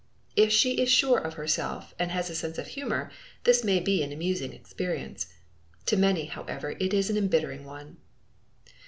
[0.35, 3.11] If she is sure of herself and has a sense of humor,
[3.43, 5.27] this may be an amusing experience.
[5.85, 7.97] To many, however, it is an embittering one!